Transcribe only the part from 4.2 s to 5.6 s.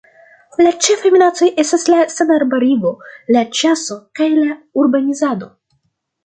kaj la urbanizado.